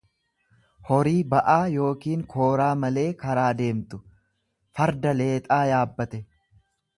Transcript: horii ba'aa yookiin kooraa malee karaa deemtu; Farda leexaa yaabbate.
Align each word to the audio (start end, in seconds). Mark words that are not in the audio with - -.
horii 0.85 1.17
ba'aa 1.33 1.57
yookiin 1.81 2.23
kooraa 2.35 2.71
malee 2.85 3.05
karaa 3.25 3.51
deemtu; 3.61 4.01
Farda 4.81 5.13
leexaa 5.21 5.61
yaabbate. 5.75 6.23